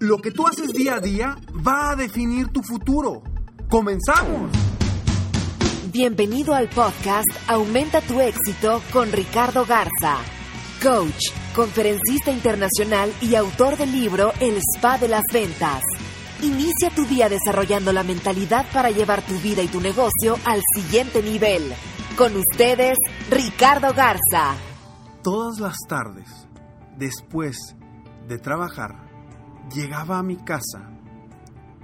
[0.00, 1.36] Lo que tú haces día a día
[1.66, 3.22] va a definir tu futuro.
[3.70, 4.50] ¡Comenzamos!
[5.90, 10.18] Bienvenido al podcast Aumenta tu éxito con Ricardo Garza,
[10.82, 15.82] coach, conferencista internacional y autor del libro El Spa de las Ventas.
[16.42, 21.22] Inicia tu día desarrollando la mentalidad para llevar tu vida y tu negocio al siguiente
[21.22, 21.72] nivel.
[22.18, 22.98] Con ustedes,
[23.30, 24.56] Ricardo Garza.
[25.22, 26.28] Todas las tardes,
[26.98, 27.56] después
[28.28, 29.05] de trabajar,
[29.74, 30.90] llegaba a mi casa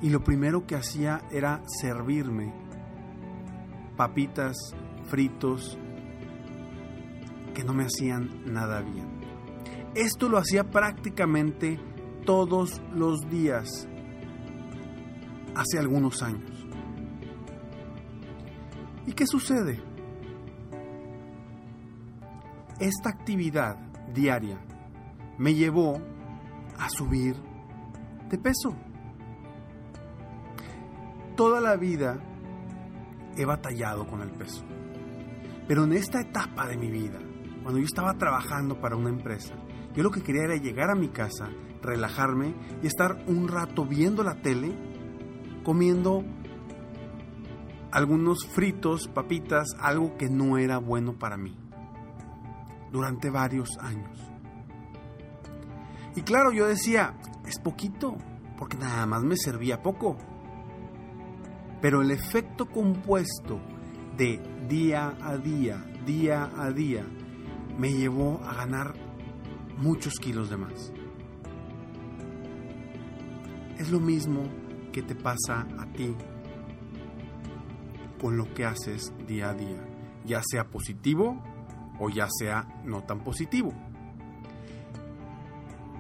[0.01, 2.53] y lo primero que hacía era servirme
[3.97, 4.57] papitas,
[5.05, 5.79] fritos,
[7.55, 9.07] que no me hacían nada bien.
[9.95, 11.79] Esto lo hacía prácticamente
[12.25, 13.87] todos los días,
[15.55, 16.51] hace algunos años.
[19.07, 19.83] ¿Y qué sucede?
[22.81, 23.77] Esta actividad
[24.13, 24.59] diaria
[25.39, 26.01] me llevó
[26.79, 27.37] a subir
[28.33, 28.75] de peso.
[31.37, 32.19] Toda la vida
[33.37, 34.65] he batallado con el peso.
[35.69, 37.21] Pero en esta etapa de mi vida,
[37.63, 39.55] cuando yo estaba trabajando para una empresa,
[39.95, 41.51] yo lo que quería era llegar a mi casa,
[41.83, 44.73] relajarme y estar un rato viendo la tele,
[45.63, 46.25] comiendo
[47.91, 51.55] algunos fritos, papitas, algo que no era bueno para mí,
[52.91, 54.32] durante varios años.
[56.15, 57.15] Y claro, yo decía,
[57.47, 58.17] es poquito,
[58.59, 60.19] porque nada más me servía poco.
[61.81, 63.61] Pero el efecto compuesto
[64.17, 67.05] de día a día, día a día,
[67.79, 68.95] me llevó a ganar
[69.79, 70.93] muchos kilos de más.
[73.79, 74.43] Es lo mismo
[74.93, 76.15] que te pasa a ti
[78.21, 79.85] con lo que haces día a día,
[80.25, 81.43] ya sea positivo
[81.99, 83.73] o ya sea no tan positivo.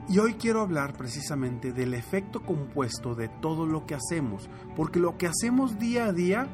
[0.08, 5.16] Y hoy quiero hablar precisamente del efecto compuesto de todo lo que hacemos, porque lo
[5.16, 6.48] que hacemos día a día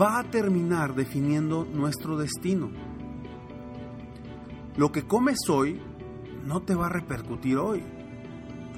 [0.00, 2.70] va a terminar definiendo nuestro destino.
[4.76, 5.80] Lo que comes hoy
[6.46, 7.82] no te va a repercutir hoy,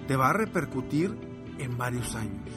[0.09, 1.17] te va a repercutir
[1.59, 2.49] en varios años.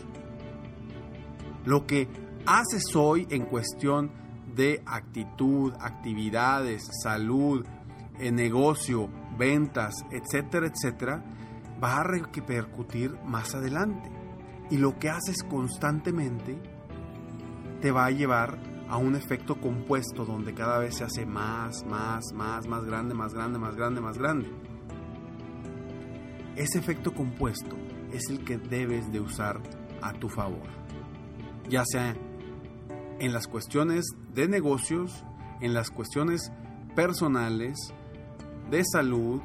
[1.65, 2.07] Lo que
[2.45, 4.11] haces hoy en cuestión
[4.55, 7.65] de actitud, actividades, salud,
[8.19, 11.23] en negocio, ventas, etcétera, etcétera,
[11.83, 14.09] va a repercutir más adelante.
[14.69, 16.59] Y lo que haces constantemente
[17.81, 18.59] te va a llevar
[18.89, 23.33] a un efecto compuesto donde cada vez se hace más, más, más, más grande, más
[23.33, 24.49] grande, más grande, más grande.
[26.55, 27.75] Ese efecto compuesto
[28.11, 29.61] es el que debes de usar
[30.01, 30.67] a tu favor.
[31.69, 32.15] Ya sea
[33.19, 35.23] en las cuestiones de negocios,
[35.61, 36.51] en las cuestiones
[36.95, 37.93] personales,
[38.69, 39.41] de salud,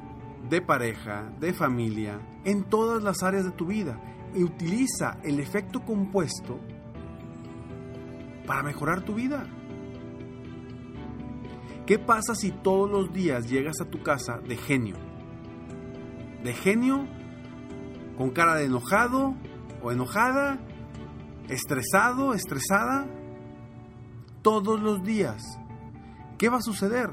[0.49, 3.99] de pareja, de familia, en todas las áreas de tu vida.
[4.35, 6.59] Y utiliza el efecto compuesto
[8.47, 9.47] para mejorar tu vida.
[11.87, 14.97] ¿Qué pasa si todos los días llegas a tu casa de genio?
[16.43, 17.07] De genio,
[18.17, 19.35] con cara de enojado
[19.83, 20.59] o enojada,
[21.49, 23.07] estresado, estresada,
[24.43, 25.43] todos los días.
[26.39, 27.11] ¿Qué va a suceder?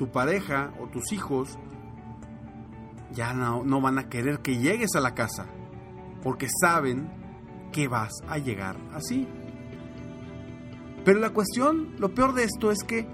[0.00, 1.58] Tu pareja o tus hijos
[3.12, 5.44] ya no, van a querer que llegues a la casa
[6.22, 7.10] porque saben
[7.70, 9.28] que vas a llegar así.
[11.04, 13.06] Pero la cuestión, lo peor de esto es que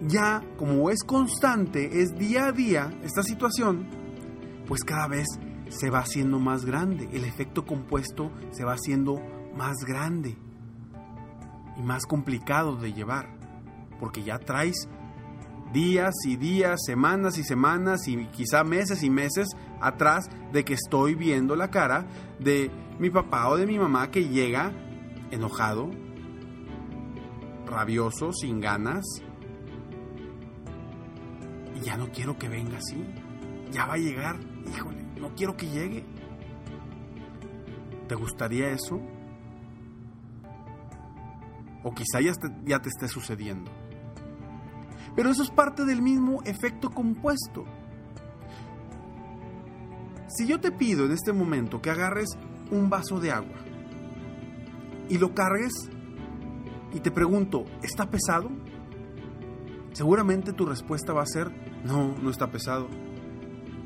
[0.00, 3.88] ya como es constante, es día a día esta situación,
[4.68, 5.26] pues cada vez
[5.70, 9.20] se va haciendo más grande, el efecto compuesto se va haciendo
[9.56, 10.36] más grande
[11.76, 13.33] y más complicado de llevar
[14.04, 14.86] porque ya traes
[15.72, 19.48] días y días, semanas y semanas y quizá meses y meses
[19.80, 22.06] atrás de que estoy viendo la cara
[22.38, 24.72] de mi papá o de mi mamá que llega
[25.30, 25.90] enojado,
[27.64, 29.06] rabioso, sin ganas.
[31.74, 33.02] Y ya no quiero que venga así.
[33.72, 34.38] Ya va a llegar.
[34.70, 36.04] Híjole, no quiero que llegue.
[38.06, 39.00] ¿Te gustaría eso?
[41.82, 43.70] O quizá ya te, ya te esté sucediendo.
[45.14, 47.64] Pero eso es parte del mismo efecto compuesto.
[50.28, 52.30] Si yo te pido en este momento que agarres
[52.70, 53.56] un vaso de agua
[55.08, 55.72] y lo cargues
[56.92, 58.50] y te pregunto, ¿está pesado?
[59.92, 61.52] Seguramente tu respuesta va a ser,
[61.84, 62.88] no, no está pesado.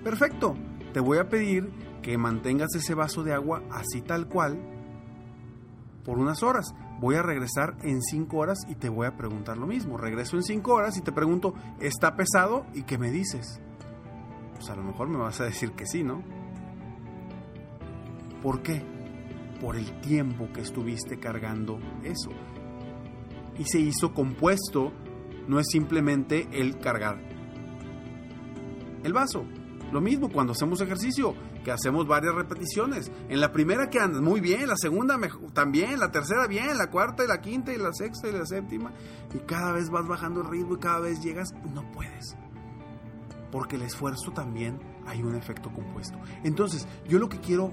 [0.03, 0.57] Perfecto,
[0.95, 1.71] te voy a pedir
[2.03, 4.59] que mantengas ese vaso de agua así tal cual
[6.05, 6.75] por unas horas.
[7.01, 9.97] Voy a regresar en 5 horas y te voy a preguntar lo mismo.
[9.97, 12.67] Regreso en 5 horas y te pregunto, ¿está pesado?
[12.75, 13.61] ¿Y qué me dices?
[14.55, 16.23] Pues a lo mejor me vas a decir que sí, ¿no?
[18.43, 18.83] ¿Por qué?
[19.61, 22.31] Por el tiempo que estuviste cargando eso.
[23.59, 24.93] Y se hizo compuesto,
[25.47, 27.29] no es simplemente el cargar
[29.05, 29.45] el vaso.
[29.93, 33.11] Lo mismo cuando hacemos ejercicio, que hacemos varias repeticiones.
[33.29, 35.19] En la primera que andas muy bien, la segunda
[35.53, 38.93] también, la tercera bien, la cuarta y la quinta y la sexta y la séptima.
[39.35, 42.37] Y cada vez vas bajando el ritmo y cada vez llegas no puedes.
[43.51, 46.19] Porque el esfuerzo también hay un efecto compuesto.
[46.45, 47.73] Entonces, yo lo que quiero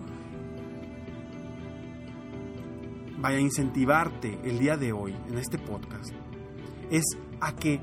[3.17, 6.11] vaya a incentivarte el día de hoy en este podcast
[6.91, 7.03] es
[7.41, 7.81] a que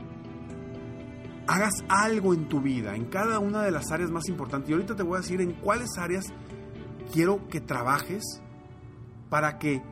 [1.46, 4.70] hagas algo en tu vida, en cada una de las áreas más importantes.
[4.70, 6.26] Y ahorita te voy a decir en cuáles áreas
[7.12, 8.22] quiero que trabajes
[9.28, 9.82] para que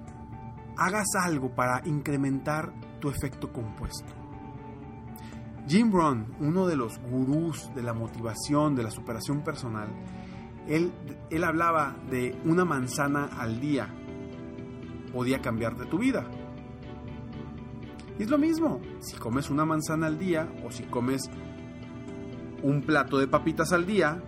[0.77, 4.13] hagas algo para incrementar tu efecto compuesto.
[5.69, 9.89] Jim Brown, uno de los gurús de la motivación, de la superación personal,
[10.67, 10.93] él,
[11.31, 13.89] él hablaba de una manzana al día
[15.11, 16.25] podía cambiarte tu vida.
[18.21, 21.23] Y es lo mismo, si comes una manzana al día o si comes
[22.63, 24.23] un plato de papitas al día,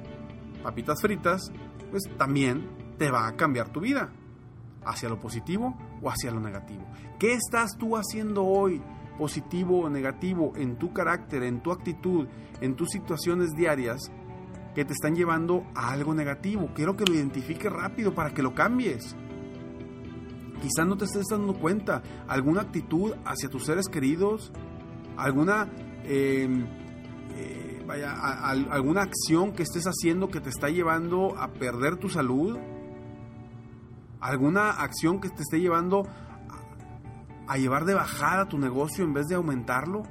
[0.62, 1.52] papitas fritas,
[1.90, 4.10] pues también te va a cambiar tu vida,
[4.86, 6.86] hacia lo positivo o hacia lo negativo.
[7.18, 8.80] ¿Qué estás tú haciendo hoy,
[9.18, 12.26] positivo o negativo, en tu carácter, en tu actitud,
[12.62, 14.10] en tus situaciones diarias,
[14.74, 16.70] que te están llevando a algo negativo?
[16.74, 19.14] Quiero que lo identifiques rápido para que lo cambies.
[20.62, 22.02] Quizás no te estés dando cuenta.
[22.28, 24.52] Alguna actitud hacia tus seres queridos,
[25.16, 25.68] alguna,
[26.04, 26.64] em,
[27.34, 32.56] eh, vaya, alguna acción que estés haciendo que te está llevando a perder tu salud,
[34.20, 36.04] alguna acción que te esté llevando
[37.48, 40.04] a llevar de bajada tu negocio en vez de aumentarlo.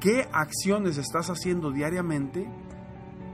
[0.00, 2.50] ¿Qué acciones estás haciendo diariamente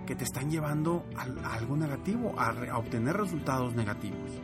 [0.06, 4.42] que te están llevando a, algo negativo, a obtener resultados negativos?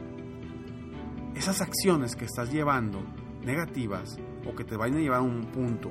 [1.40, 3.02] Esas acciones que estás llevando
[3.42, 5.90] negativas o que te vayan a llevar a un punto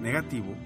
[0.00, 0.56] negativo,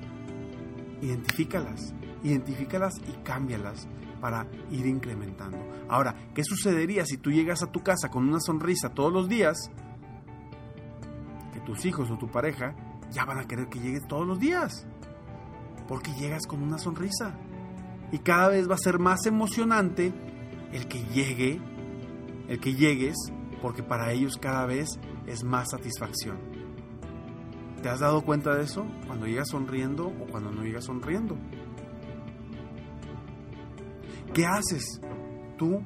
[1.02, 1.92] identifícalas,
[2.22, 3.86] identifícalas y cámbialas
[4.18, 5.58] para ir incrementando.
[5.86, 9.70] Ahora, ¿qué sucedería si tú llegas a tu casa con una sonrisa todos los días?
[11.52, 12.74] Que tus hijos o tu pareja
[13.10, 14.86] ya van a querer que llegues todos los días.
[15.86, 17.34] Porque llegas con una sonrisa.
[18.12, 20.10] Y cada vez va a ser más emocionante
[20.72, 21.60] el que llegue,
[22.48, 24.88] el que llegues porque para ellos cada vez
[25.26, 26.38] es más satisfacción.
[27.82, 31.36] ¿Te has dado cuenta de eso cuando llegas sonriendo o cuando no llegas sonriendo?
[34.34, 35.00] ¿Qué haces
[35.56, 35.82] tú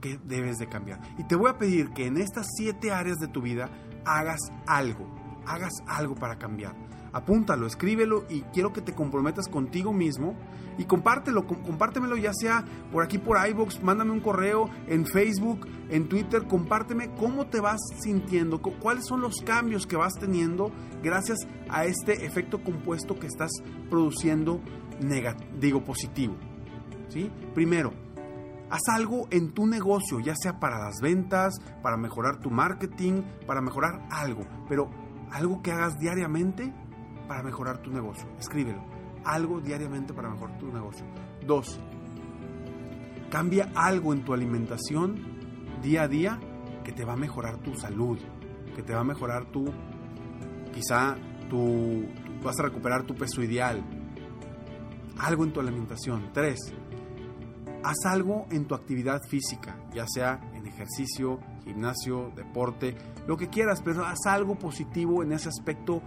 [0.00, 1.00] que debes de cambiar?
[1.18, 3.68] Y te voy a pedir que en estas siete áreas de tu vida
[4.04, 5.06] hagas algo,
[5.46, 6.74] hagas algo para cambiar
[7.14, 10.34] apúntalo, escríbelo y quiero que te comprometas contigo mismo
[10.76, 16.08] y compártelo, compártemelo ya sea por aquí por iBox, mándame un correo en Facebook, en
[16.08, 21.38] Twitter, compárteme cómo te vas sintiendo, cuáles son los cambios que vas teniendo gracias
[21.70, 23.50] a este efecto compuesto que estás
[23.88, 24.60] produciendo
[25.60, 26.34] digo positivo.
[27.08, 27.30] ¿Sí?
[27.54, 27.92] Primero,
[28.70, 33.60] haz algo en tu negocio, ya sea para las ventas, para mejorar tu marketing, para
[33.60, 34.90] mejorar algo, pero
[35.30, 36.72] algo que hagas diariamente
[37.26, 38.28] para mejorar tu negocio.
[38.38, 38.82] Escríbelo.
[39.24, 41.06] Algo diariamente para mejorar tu negocio.
[41.46, 41.80] Dos,
[43.30, 45.34] cambia algo en tu alimentación
[45.82, 46.40] día a día
[46.84, 48.18] que te va a mejorar tu salud,
[48.74, 49.64] que te va a mejorar tu,
[50.72, 51.16] quizá
[51.48, 52.04] tu,
[52.42, 53.82] vas a recuperar tu peso ideal.
[55.18, 56.30] Algo en tu alimentación.
[56.32, 56.58] Tres,
[57.82, 63.82] haz algo en tu actividad física, ya sea en ejercicio, gimnasio, deporte, lo que quieras,
[63.82, 66.02] pero haz algo positivo en ese aspecto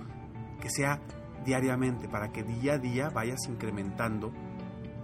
[0.59, 1.01] que sea
[1.45, 4.31] diariamente, para que día a día vayas incrementando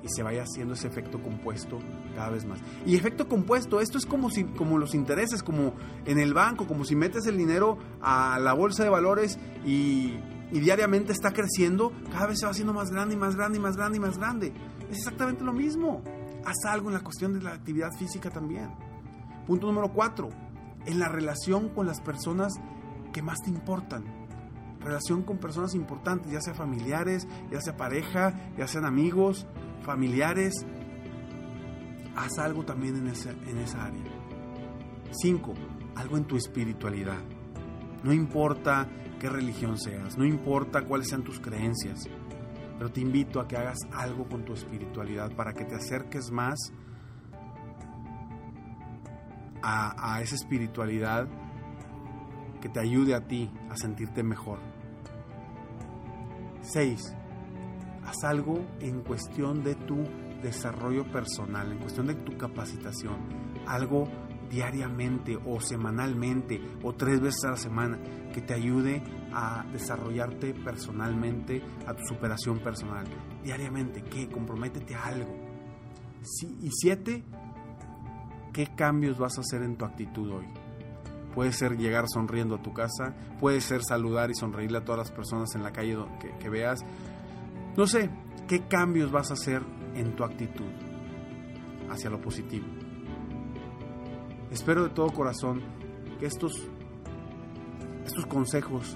[0.04, 1.80] y se vaya haciendo ese efecto compuesto
[2.16, 2.60] cada vez más.
[2.86, 5.74] Y efecto compuesto, esto es como, si, como los intereses, como
[6.06, 10.20] en el banco, como si metes el dinero a la bolsa de valores y,
[10.52, 13.62] y diariamente está creciendo, cada vez se va haciendo más grande y más grande y
[13.62, 14.54] más grande y más grande.
[14.92, 16.04] Es exactamente lo mismo.
[16.46, 18.70] Haz algo en la cuestión de la actividad física también.
[19.48, 20.30] Punto número cuatro,
[20.86, 22.54] en la relación con las personas
[23.14, 24.04] que más te importan.
[24.84, 29.48] Relación con personas importantes, ya sea familiares, ya sea pareja, ya sean amigos,
[29.82, 30.54] familiares.
[32.16, 34.04] Haz algo también en esa, en esa área.
[35.12, 35.54] Cinco,
[35.96, 37.20] algo en tu espiritualidad.
[38.04, 42.10] No importa qué religión seas, no importa cuáles sean tus creencias,
[42.78, 46.74] pero te invito a que hagas algo con tu espiritualidad para que te acerques más
[49.66, 51.30] a esa espiritualidad
[52.64, 54.73] que te ayude a ti a sentirte mejor.
[56.74, 57.16] 6.
[58.04, 60.04] Haz algo en cuestión de tu
[60.42, 63.16] desarrollo personal, en cuestión de tu capacitación.
[63.68, 64.08] Algo
[64.50, 68.00] diariamente o semanalmente o tres veces a la semana
[68.34, 73.06] que te ayude a desarrollarte personalmente, a tu superación personal.
[73.44, 74.28] Diariamente, ¿qué?
[74.28, 75.32] Comprométete a algo.
[76.60, 77.24] y siete,
[78.52, 80.63] ¿qué cambios vas a hacer en tu actitud hoy?
[81.34, 85.12] Puede ser llegar sonriendo a tu casa, puede ser saludar y sonreírle a todas las
[85.12, 86.86] personas en la calle que, que veas.
[87.76, 88.10] No sé,
[88.48, 89.64] ¿qué cambios vas a hacer
[89.96, 90.70] en tu actitud
[91.90, 92.68] hacia lo positivo?
[94.52, 95.62] Espero de todo corazón
[96.20, 96.68] que estos,
[98.06, 98.96] estos consejos,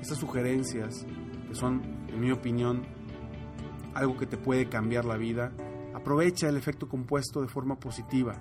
[0.00, 1.06] estas sugerencias,
[1.48, 2.82] que son, en mi opinión,
[3.94, 5.52] algo que te puede cambiar la vida,
[5.94, 8.34] aprovecha el efecto compuesto de forma positiva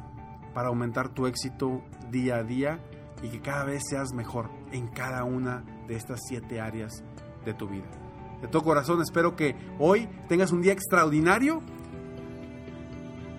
[0.56, 2.80] para aumentar tu éxito día a día
[3.22, 7.04] y que cada vez seas mejor en cada una de estas siete áreas
[7.46, 7.90] de tu vida.
[8.42, 11.62] De todo corazón espero que hoy tengas un día extraordinario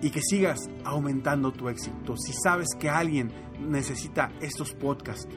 [0.01, 2.15] y que sigas aumentando tu éxito.
[2.17, 5.27] Si sabes que alguien necesita estos podcasts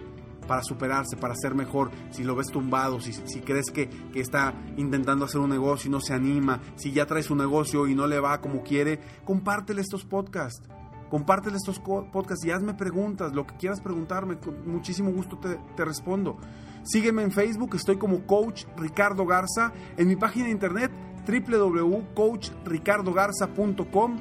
[0.46, 4.52] para superarse, para ser mejor, si lo ves tumbado, si, si crees que, que, está
[4.76, 8.08] intentando hacer un negocio y no se anima, si ya traes un negocio y no
[8.08, 10.68] le va como quiere, compártele estos podcasts.
[11.10, 15.84] Compártele estos podcasts y hazme preguntas, lo que quieras preguntarme, con muchísimo gusto te, te
[15.84, 16.36] respondo.
[16.84, 20.90] Sígueme en Facebook, estoy como Coach Ricardo Garza, en mi página de internet
[21.26, 24.16] www.coachricardogarza.com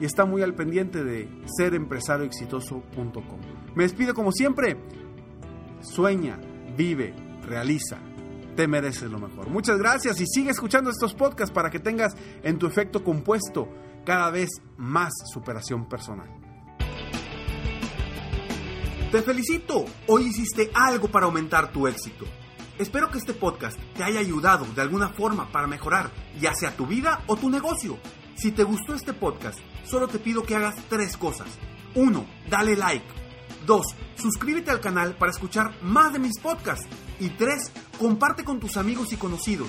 [0.00, 3.40] y está muy al pendiente de serempresarioexitoso.com.
[3.74, 4.76] Me despido como siempre.
[5.80, 6.40] Sueña,
[6.76, 7.14] vive,
[7.46, 7.98] realiza.
[8.56, 9.48] Te mereces lo mejor.
[9.48, 13.68] Muchas gracias y sigue escuchando estos podcasts para que tengas en tu efecto compuesto
[14.04, 16.28] cada vez más superación personal.
[19.10, 22.26] Te felicito, hoy hiciste algo para aumentar tu éxito.
[22.78, 26.86] Espero que este podcast te haya ayudado de alguna forma para mejorar ya sea tu
[26.86, 27.98] vida o tu negocio.
[28.36, 31.48] Si te gustó este podcast, solo te pido que hagas tres cosas.
[31.94, 32.24] 1.
[32.48, 33.04] Dale like.
[33.66, 33.86] 2.
[34.14, 36.86] Suscríbete al canal para escuchar más de mis podcasts.
[37.18, 37.72] Y 3.
[37.98, 39.68] Comparte con tus amigos y conocidos.